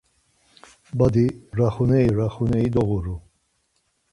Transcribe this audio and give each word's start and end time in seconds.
Badi 0.97 1.25
raxuneri 1.59 2.11
raxuneri 2.19 2.69
doğuru. 2.75 3.15